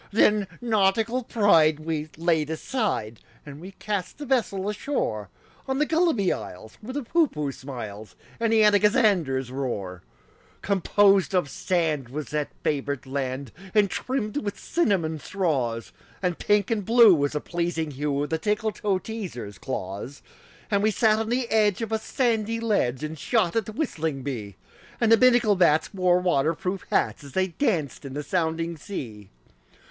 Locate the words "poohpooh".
7.03-7.53